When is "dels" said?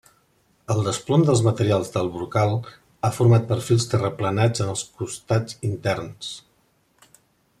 1.27-1.41